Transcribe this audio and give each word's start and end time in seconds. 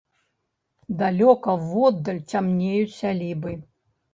Далёка 1.01 1.55
воддаль 1.67 2.25
цямнеюць 2.33 2.97
сялібы. 3.01 3.51